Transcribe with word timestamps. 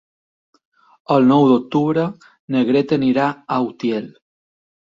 El 1.15 1.27
nou 1.31 1.45
d'octubre 1.51 2.07
na 2.57 2.65
Greta 2.73 2.99
anirà 3.03 3.29
a 3.31 3.61
Utiel. 3.71 4.13